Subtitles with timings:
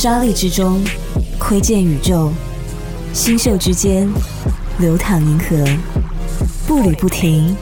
[0.00, 0.80] 沙砾之中
[1.40, 2.30] 窥见宇宙，
[3.12, 4.08] 星宿之间
[4.78, 5.56] 流淌银河，
[6.68, 7.56] 步履不停。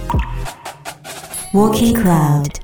[1.54, 2.56] Walking Cloud。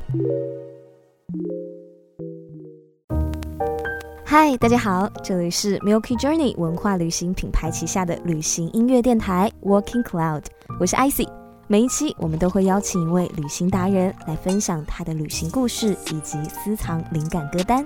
[4.26, 10.42] 嗨，大家好，这里是 Milky Journey 文化旅行品牌旗下的旅行音乐电台 Walking Cloud，
[10.78, 11.26] 我是 Icy。
[11.66, 17.82] 每一期我们都会邀请一位旅行达人来分享他的旅行故事以及私藏灵感歌单。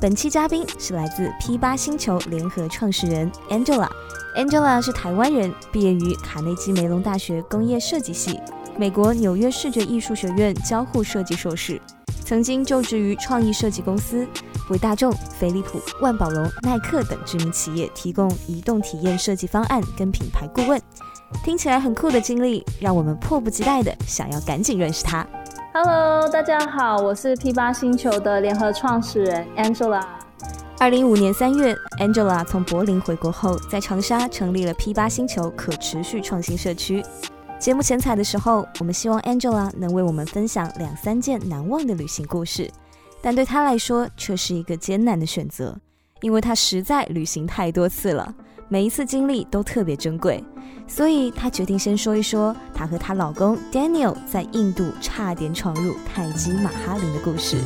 [0.00, 3.86] 本期嘉宾是来自 P 八星球联合创始人 Angela。
[4.34, 8.40] Angela 是台湾人，毕业于卡内基梅隆大学工业设计系，
[8.78, 11.78] 美国纽约视觉艺术学院交互设计硕士，
[12.24, 14.26] 曾经就职于创意设计公司，
[14.70, 20.80] 为大众、飞利浦、万宝龙、耐克等知名企业提供移动体验设计方案跟品牌顾问。
[21.44, 25.26] 听起来很酷的经历，让我们迫不及待的想要赶紧认识他。
[25.72, 30.04] Hello，大家好，我是 P 八星球的联合创始人 Angela。
[30.80, 37.04] 二零一五年三月，Angela 从柏林回国后，在长沙成立了 P 八星球可持续创新社区。
[37.60, 42.68] 节目前彩的时候，我们希望 Angela 能为我们分享两三件难忘的旅行故事，
[43.22, 45.78] 但对她来说却是一个艰难的选择，
[46.20, 48.34] 因为她实在旅行太多次了。
[48.72, 50.44] 每一次经历都特别珍贵，
[50.86, 57.56] 所以她决定先说一说她和她老公 Daniel 在印度差点闯入泰姬玛哈林的故事。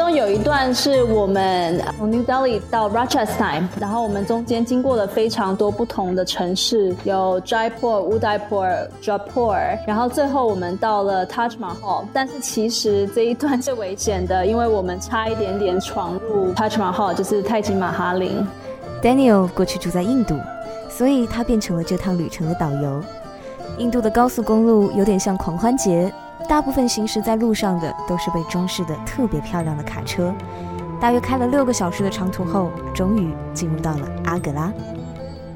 [0.00, 12.06] 中有一段是我们从 New Delhi 到 Rajasthan，然后我们中间经过了非常多不同的城市，有 Jaipur、Udaipur、Jaipur，然后最后我们到了 Taj Mahal。
[12.14, 18.42] 但是其实这一段是危险的，因为我们差一点点闯入 Taj Mahal，就是泰姬玛哈林。
[19.02, 20.34] Daniel 过去住在印度，
[20.88, 23.02] 所以他变成了这趟旅程的导游。
[23.76, 26.10] 印度的高速公路有点像狂欢节。
[26.50, 30.34] 大部分行驶在路上的都是被装饰的特别漂亮的卡车。
[31.00, 34.72] 大约开了六个小时的长途后，终于进入到了阿格拉。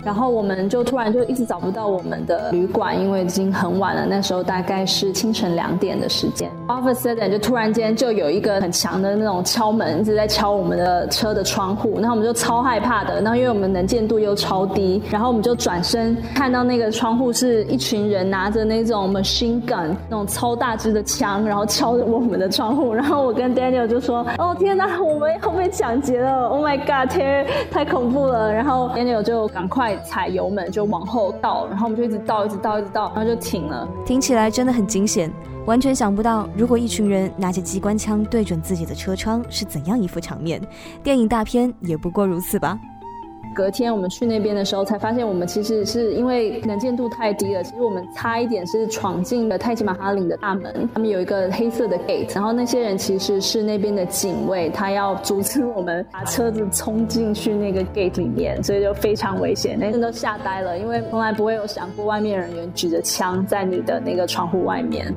[0.05, 4.05] 然后我们就突然就一直找不到我们的旅馆，因为已经很晚了。
[4.07, 6.51] 那时候大概是清晨两点的时间。
[6.69, 11.99] Officer 就突然间就有一个很强的那种敲门，一直在敲我们的车的窗户。
[12.01, 13.21] 然后我们就超害怕的。
[13.21, 22.93] 然后因为我们能见度又超低，然后我们就转身看到那个窗户是一群人拿着那种 machine gun 那种超大支的枪，然后敲着我们的 窗户。
[22.93, 29.94] 然后我跟 Daniel 就说：“哦天哪，我们要被抢劫了！Oh my god，天，太恐怖了！”然后 Daniel 就赶快。
[30.03, 33.89] 踩油门就往后倒，然后我们就一直倒，一直倒，一直倒，然后就停了。
[34.05, 35.31] 听起来真的很惊险，
[35.67, 40.61] 完全想不到，如果一群人拿着机关枪对准自己的车窗是怎样一副场面。
[41.03, 42.79] 电影大片也不过如此吧。
[43.55, 47.63] 隔天我们去那边的时候，才发现我们其实是因为能见度太低了。
[47.63, 50.89] 其实我们差一点是闯进了泰姬玛哈林的大门。
[50.93, 59.79] 他们有一个黑色的 gate，然后那些人其实是那边的警卫，他要阻止我们把车子冲进去那个 gate 里面，所以就非常危险。
[59.79, 65.15] 那阵都吓呆了，因为从来不会有想过外面人员举着枪在你的那个窗户外面。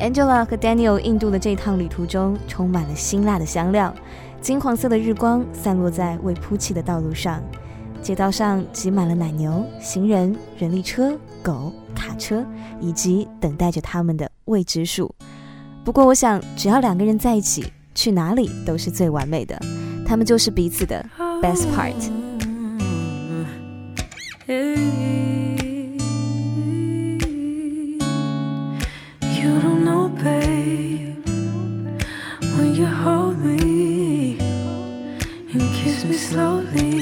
[0.00, 3.92] Angela 和 Daniel 印度的这趟旅途中充满了辛辣的香料，
[4.40, 7.42] 金黄色的日光散落在未铺砌的道路上。
[8.02, 12.44] 街道上挤满了奶牛、行人、人力车、狗、卡车，
[12.80, 15.14] 以及等待着他们的未知数。
[15.84, 19.60] 不过，我想，只要两个人在一起，去哪里都是最完美的。
[20.06, 21.04] 他们就是彼此的
[21.42, 21.94] best part。
[36.28, 36.87] slowly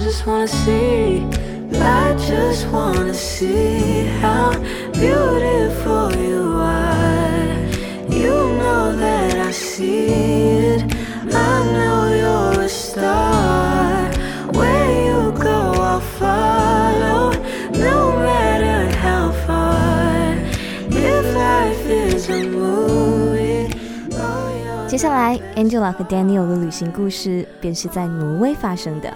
[0.00, 1.26] I just wanna see,
[1.74, 4.50] I just wanna see how
[4.94, 7.52] beautiful you are.
[8.08, 10.84] You know that I see it,
[11.34, 14.10] I know you're a star.
[14.54, 17.32] Where you go, I'll follow,
[17.74, 20.34] no matter how far.
[20.88, 23.68] If life is a movie.
[24.88, 29.12] 接下来，Angela 和 Daniel 的旅行故事便是在挪威发生的。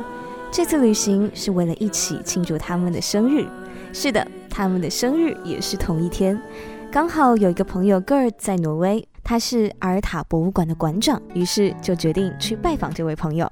[0.56, 3.44] 这次旅行是为了一起庆祝他们的生日。
[3.92, 6.40] 是的，他们的生日也是同一天。
[6.92, 13.50] 刚好有一个朋友 Gerd 在挪威，他是阿尔塔博物馆的馆长，于是就决定去拜访这位朋友。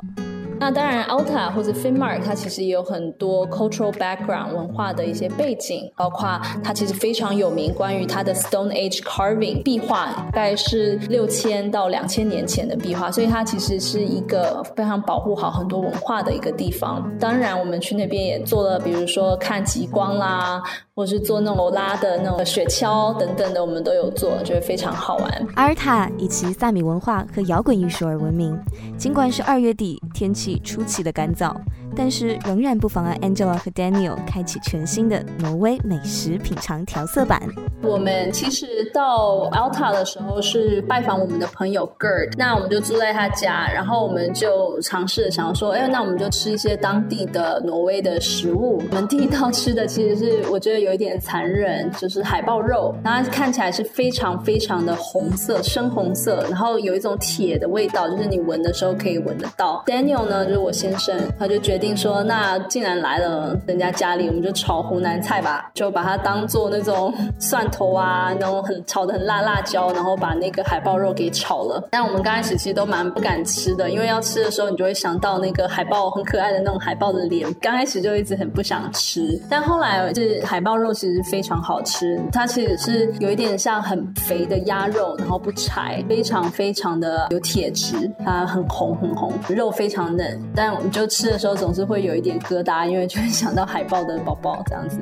[0.62, 17.12] 那当然，Alta 或者 Finmark 它其实也有很多 cultural background 文化的一些背景，包括它其实非常有名，关于它的 Stone Age carving 壁画，大概是六千到两千年前的壁画，所以它其实是一个非常保护好很多文化的一个地方。
[17.18, 20.62] 当然，我们去那边也做了，比如说看极光啦。
[20.94, 25.46] 或是做那种拉的那种雪橇等等的，我们都有做，觉得非常好玩。
[25.54, 28.54] 阿尔塔以其萨米文化和摇滚艺术而闻名，
[28.98, 31.54] 尽管是二月底，天气出奇的干燥。
[31.94, 37.42] 但是仍然不妨碍 Angela 和 Daniel 开启全新的挪威美食品尝调色版。
[37.82, 48.82] 我们其实到 Alta 的时候是拜访我们的朋友 Gerd，那我们就住在他家，然后我们就尝试想要说，哎，那我们就吃一些当地的挪威的食物。
[48.90, 59.84] 我们第一道吃的其实是我觉得有一点残忍，就是海豹肉，然后看起来是非常非常的红色，深红色，然后有一种铁的味道，就是你闻的时候可以闻得到。
[59.86, 61.82] Daniel 呢，就是我先生，他就决。
[61.82, 71.88] 定说，那既然来了人家家里，我们就炒湖南菜吧，就把它当做那种蒜头啊，那种很炒的很辣辣椒，然后把那个海豹肉给炒了。
[71.90, 79.36] 但我们刚开始其实都蛮不敢吃的，因为要吃的时候你就会想到那个海豹很可爱的那种海豹的脸，刚开始就一直很不想吃。
[79.50, 90.40] 但后来是海豹肉其实非常好吃，它其实是有一点像很肥的鸭肉，然后不柴，非常非常的有铁质，它很红很红，肉非常嫩。
[90.54, 91.72] 但我们就吃的时候总。
[91.72, 94.98] 是会有一点疙瘩，因为就会想到海豹的宝宝这样子。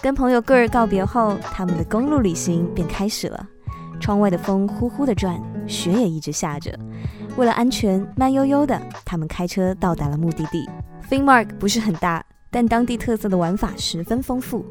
[0.00, 3.44] 跟朋友个儿告别后，他们的公路旅行便开始了。
[3.98, 5.36] 窗外的风呼呼的转，
[5.66, 6.70] 雪也一直下着。
[7.36, 10.70] 为了安全，慢悠悠的，他们开车到达了目的地。
[11.10, 14.64] Finnmark 不是很大，但当地特色的玩法十分丰富。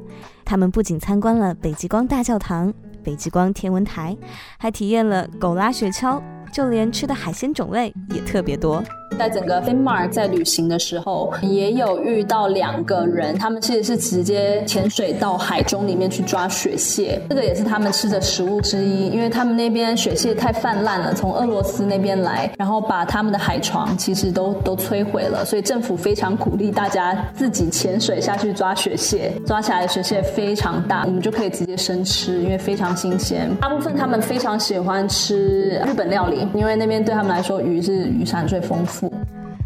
[0.45, 2.73] 他们不仅参观了北极光大教堂、
[3.03, 4.15] 北极光天文台，
[4.57, 6.21] 还体验了狗拉雪橇，
[6.53, 8.83] 就连吃的海鲜种类也特别多。
[9.19, 19.07] 在整个 Finmark 在旅行的时候，也有遇到两个人，他们其实是直接潜水到海中里面去抓雪蟹，这个也是他们吃的食物之一。
[19.09, 33.49] 因为他们那边雪蟹太泛滥了，从俄罗斯那边来，然后把他们的海床其实都都摧毁了，所以政府非常鼓励大家自己潜水下去抓雪蟹，抓起来的雪蟹非常大，我们就可以直接生吃，因为非常新鲜。
[33.61, 39.11] 大部分他们非常喜欢吃日本料理，因为那边对他们来说鱼是鱼产最丰富。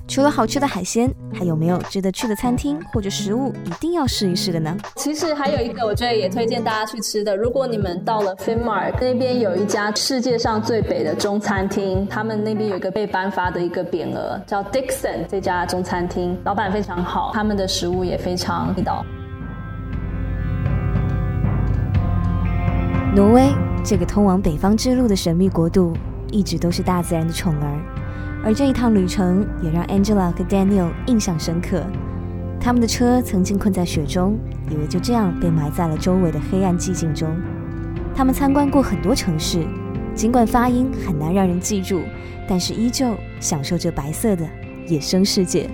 [0.08, 4.78] 除了好吃的海鲜，还有没有值得去的餐厅或者食物一定要试一试的呢？
[4.96, 7.36] 其实还有一个，我觉得也推荐大家去吃的。
[7.36, 19.04] 如果你们到了 Finnmark 那边，有一家世界上最北的中餐厅，他们那边有一个被颁发的一个匾额，叫 Dixon 这家中餐厅，老板非常好，他们的食物也非常地道。
[23.16, 23.52] 挪威
[23.84, 25.94] 这个通往北方之路的神秘国度，
[26.32, 28.05] 一直都是大自然的宠儿。
[28.46, 31.84] 而这一趟旅程也让 Angela 和 Daniel 印象深刻。
[32.60, 34.38] 他们的车曾经困在雪中，
[34.70, 37.28] 以为就这样被埋在了周围的黑暗寂静中。
[38.14, 39.66] 他们参观过很多城市，
[40.14, 42.02] 尽管发音很难让人记住，
[42.48, 44.48] 但是依旧享受着白色的
[44.88, 45.68] 野生世界。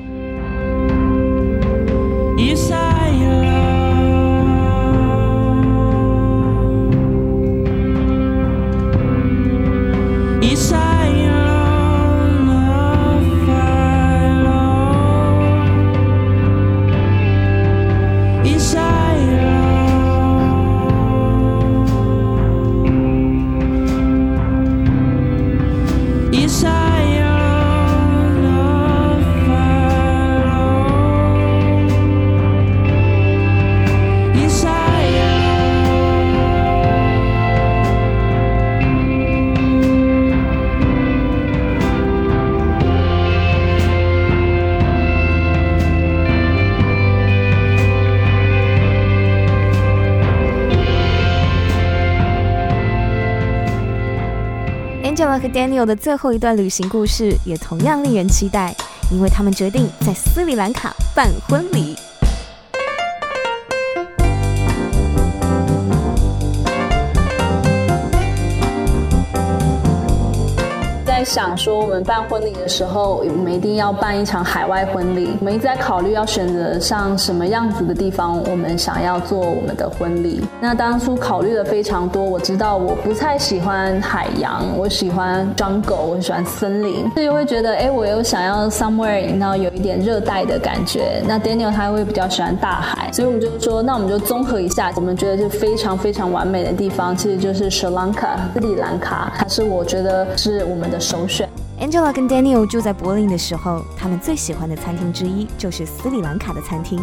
[55.39, 58.75] 和 Daniel 的最后一段旅行故事也同样令人期待，
[59.11, 61.95] 因为他们决定在斯里兰卡办婚礼。
[71.33, 75.29] 想说，我们办婚礼的时候，我们一定要办一场海外婚礼。
[75.39, 80.43] 我们一直在考虑要选择上什么样子的地方，我们想要做我们的婚礼。
[80.59, 91.23] 那当初考虑的非常多，我知道我不太喜欢海洋，我喜欢 jungle，我喜欢森林，所以会觉得，哎，我又想要 somewhere，然后有一点热带的感觉。
[91.25, 101.49] 那 Daniel 他会比较喜欢大海，所以我们就说，那我们就综合一下，我们觉得是非常非常完美的地方，其实就是 Sri Lanka 斯里兰卡，它是我觉得是我们的首选。
[101.79, 106.99] Angela 跟 Daniel 住在柏林的时候，他们最喜欢的餐厅之一就是斯里兰卡的餐厅。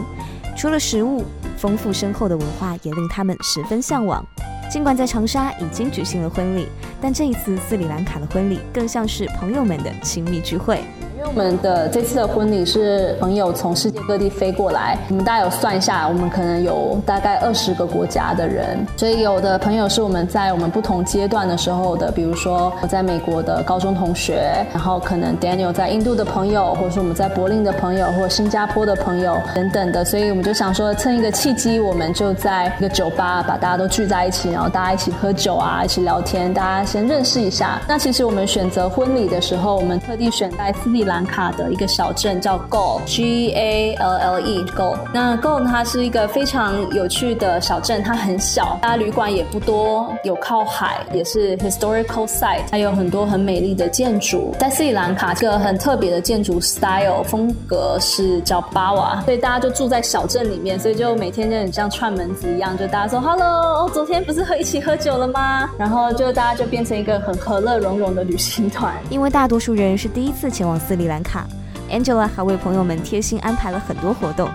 [0.56, 1.24] 除了食物，
[1.56, 4.24] 丰富深厚的文化也令他们十分向往。
[4.70, 6.68] 尽管在长沙已经举行了婚礼，
[7.00, 10.82] 但这一次斯里兰卡的婚礼更像是朋友们的亲密聚会。
[11.18, 37.80] 因为我们的这次的婚礼是朋友从世界各地飞过来，我们大家有算一下，我们可能有大概二十个国家的人，所以有的朋友是我们在我们不同阶段的时候的，比如说我在美国的高中同学，然后可能 Daniel 在印度的朋友，或者说我们在柏林的朋友，或者新加坡的朋友等等的，所以我们就想说趁一个契机，我们就在一个酒吧把大家都聚在一起，然后大家一起喝酒啊，一起聊天，大家先认识一下。
[37.88, 44.98] 那其实我们选择婚礼的时候，我们特地选在斯里兰卡的一个小镇叫 Galle，G A L L E，Galle。
[45.12, 54.54] 那 Galle 它是一个非常有趣的小镇，它很小，它旅馆也不多，有靠海，也是 historical site，还有很多很美丽的建筑。
[54.58, 65.68] 在斯里兰卡，这个很特别的建筑 style 风格是叫巴瓦，所以大家就住在小镇里面，所以就每天就很像串门子一样，就大家说 Hello，昨天不是喝一起喝酒了吗？
[65.78, 68.94] 然后就大家就变成一个很和乐融融的旅行团。
[69.08, 71.46] 因为大多数人是第一次前往斯里兰卡。
[71.90, 74.50] Angela 还为朋友们贴心安排了很多活动，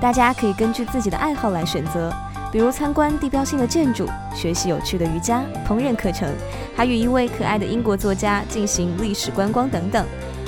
[0.00, 2.12] 大家可以根据自己的爱好来选择，
[2.50, 6.28] 比如参观地标性的建筑、学习有趣的瑜伽、烹饪课程，
[6.74, 10.04] 还与一位可爱的英国作家进行历史观光等等。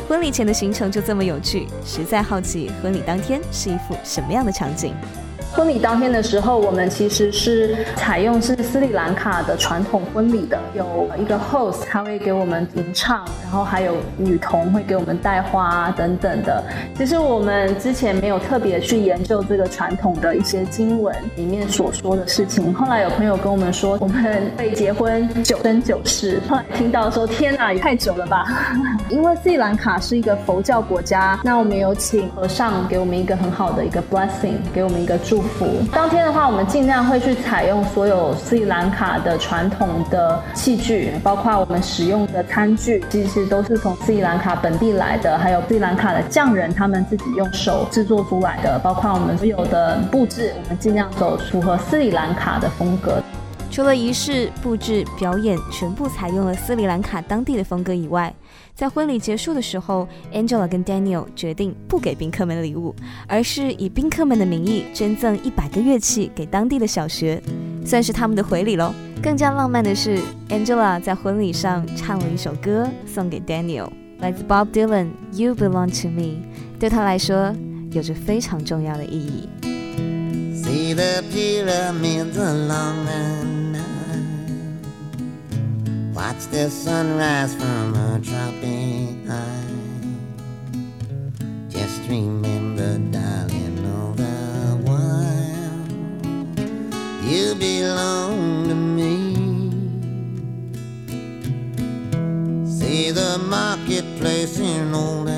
[0.08, 4.92] 婚礼前的行程就这么有趣，实在好奇婚礼当天是一幅什么样的场景。
[5.54, 16.60] 婚礼当天的时候，我们其实是采用是斯里兰卡的传统婚礼的，有一个 host 他会给我们吟唱，然后还有女童会给我们带花等等的。
[16.96, 22.74] 其实我们之前没有特别去研究这个传统的一些经文里面所说的事情。
[22.74, 26.42] 后来有朋友跟我们说，我们会结婚九生九世。
[26.48, 28.44] 后来听到说，天哪，也太久了吧？
[29.08, 35.43] 因为斯里兰卡是一个佛教国家，那我们有请和尚给我们一个很好的一个 blessing，给我们一个祝。
[35.44, 53.22] 服当天的话，我们尽量会去采用所有斯里兰卡的传统的器具，包括我们使用的餐具，其实都是从斯里兰卡本地来的，还有斯里兰卡的匠人他们自己用手制作出来的，包括我们所有的布置，我们尽量走符合斯里兰卡的风格。
[53.74, 58.32] 除了仪式布置、表演全部采用了斯里兰卡当地的风格以外，
[58.72, 62.94] 在婚礼结束的时候，Angela 跟 Daniel 决定不给宾客们礼物，
[63.26, 67.42] 而是以宾客们的名义捐赠一百个乐器给当地的小学，
[67.84, 68.94] 算是他们的回礼喽。
[69.20, 73.88] 更加浪漫的是，Angela 在婚礼上唱了一首歌送给 Daniel，
[74.20, 76.22] 来自 Bob Dylan，《You Belong to Me》，
[76.78, 77.52] 对他来说
[77.90, 79.48] 有着非常重要的意义。
[80.62, 83.63] See the pyramids along and
[86.14, 89.64] Watch the sunrise from a tropic high.
[91.68, 95.74] Just remember, darling, all the while
[97.28, 99.34] you belong to me.
[102.64, 105.33] See the marketplace in old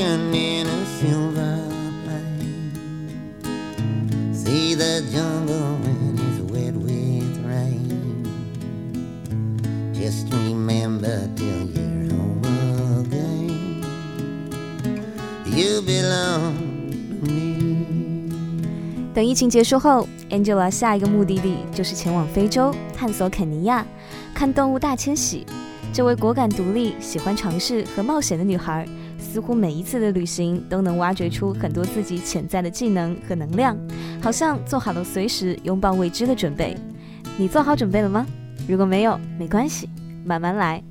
[0.00, 1.58] ocean in a silver
[2.04, 2.72] plane.
[4.32, 8.24] See the jungle when it's wet with rain.
[9.92, 12.42] Just remember till you're home
[13.04, 13.84] again.
[15.46, 16.54] You belong
[17.08, 18.32] to me.
[19.12, 23.86] 等疫情结束后，Angela 下一个目的地就是前往非洲，探索肯尼亚，
[24.32, 25.44] 看动物大迁徙。
[25.92, 28.86] 这位果敢独立、喜欢尝试和冒险的女孩，
[29.20, 33.76] 似乎每一次的旅行都能挖掘出很多自己潜在的技能和能量，
[34.20, 36.76] 好像做好了随时拥抱未知的准备。
[37.36, 38.26] 你做好准备了吗？
[38.66, 39.88] 如果没有，没关系，
[40.24, 40.82] 慢慢来。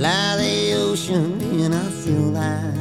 [0.00, 2.79] Fly the ocean in a silver.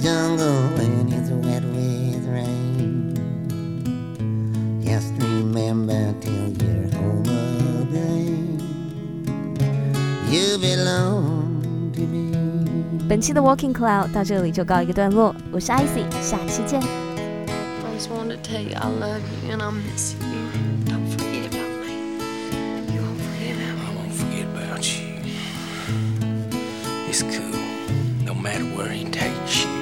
[0.00, 3.14] jungle when it's wet with rain.
[4.82, 7.28] Just remember till you're home
[7.82, 8.58] again.
[10.30, 12.32] You belong to me.
[13.08, 16.80] 本期的 Walking Cloud 到这里就告一个段落，我是 Icy，下期见。
[16.80, 20.26] I just want to tell you I love you and I miss you.
[20.86, 21.92] Don't forget about me.
[22.92, 23.84] You won't forget about me.
[23.84, 25.04] I won't forget about you.
[27.08, 27.54] It's cool.
[28.24, 29.79] No matter where he takes you.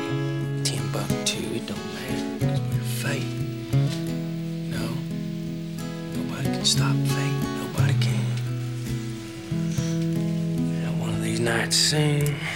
[11.70, 12.49] that same.